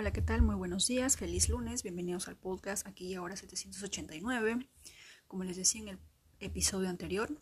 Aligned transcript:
Hola, 0.00 0.12
¿qué 0.12 0.22
tal? 0.22 0.42
Muy 0.42 0.54
buenos 0.54 0.86
días, 0.86 1.16
feliz 1.16 1.48
lunes, 1.48 1.82
bienvenidos 1.82 2.28
al 2.28 2.36
podcast 2.36 2.86
aquí 2.86 3.08
y 3.08 3.14
ahora 3.16 3.34
789. 3.34 4.68
Como 5.26 5.42
les 5.42 5.56
decía 5.56 5.80
en 5.80 5.88
el 5.88 5.98
episodio 6.38 6.88
anterior, 6.88 7.36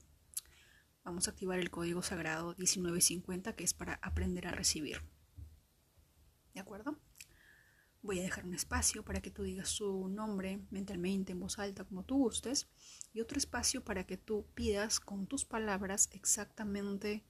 vamos 1.04 1.28
a 1.28 1.32
activar 1.32 1.58
el 1.58 1.70
código 1.70 2.00
sagrado 2.00 2.54
1950 2.56 3.54
que 3.54 3.62
es 3.62 3.74
para 3.74 3.96
aprender 4.00 4.46
a 4.46 4.52
recibir. 4.52 5.02
¿De 6.54 6.60
acuerdo? 6.60 6.98
Voy 8.00 8.20
a 8.20 8.22
dejar 8.22 8.46
un 8.46 8.54
espacio 8.54 9.04
para 9.04 9.20
que 9.20 9.30
tú 9.30 9.42
digas 9.42 9.68
su 9.68 10.08
nombre 10.08 10.66
mentalmente, 10.70 11.32
en 11.32 11.40
voz 11.40 11.58
alta, 11.58 11.84
como 11.84 12.04
tú 12.06 12.16
gustes, 12.16 12.70
y 13.12 13.20
otro 13.20 13.36
espacio 13.36 13.84
para 13.84 14.06
que 14.06 14.16
tú 14.16 14.46
pidas 14.54 14.98
con 14.98 15.26
tus 15.26 15.44
palabras 15.44 16.08
exactamente 16.12 17.22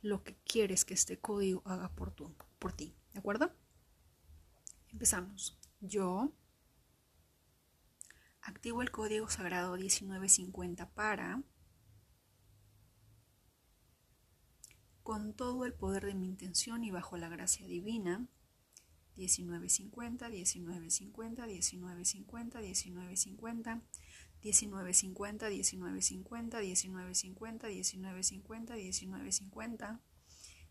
lo 0.00 0.22
que 0.22 0.36
quieres 0.44 0.84
que 0.84 0.94
este 0.94 1.18
código 1.18 1.60
haga 1.64 1.92
por, 1.92 2.12
tú, 2.12 2.36
por 2.60 2.72
ti. 2.72 2.94
¿De 3.12 3.18
acuerdo? 3.18 3.52
Empezamos. 4.92 5.58
Yo 5.80 6.32
activo 8.42 8.82
el 8.82 8.90
código 8.90 9.28
sagrado 9.28 9.76
1950 9.76 10.90
para, 10.90 11.42
con 15.02 15.32
todo 15.34 15.64
el 15.64 15.74
poder 15.74 16.06
de 16.06 16.14
mi 16.14 16.26
intención 16.26 16.84
y 16.84 16.90
bajo 16.90 17.16
la 17.16 17.28
gracia 17.28 17.66
divina, 17.66 18.26
1950, 19.16 20.28
1950, 20.28 21.46
1950, 21.46 22.60
1950, 22.60 22.60
1950, 22.60 23.82
1950, 24.42 25.48
1950, 25.48 25.48
1950, 25.50 26.58
1950, 26.58 27.68
1950, 27.68 27.68
1950, 27.68 28.74
1950, 28.74 30.00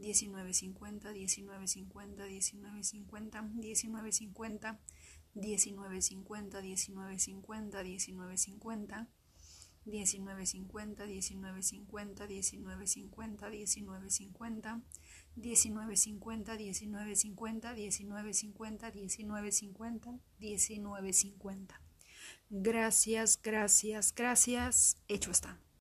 1950, 0.00 1.12
1950, 1.12 2.24
1950, 2.24 3.42
1950, 3.42 3.42
1950, 3.54 4.80
1950, 5.34 6.60
1950, 6.62 7.82
1950, 7.82 9.06
1950, 9.84 11.06
1950, 11.06 11.06
1950, 13.46 13.46
1950, 15.36 16.50
1950, 16.56 17.74
1950, 17.74 18.92
1950, 18.94 20.20
1950. 20.38 21.80
Gracias, 22.50 23.40
gracias, 23.42 24.12
gracias. 24.14 24.96
Hecho 25.08 25.30
está. 25.30 25.58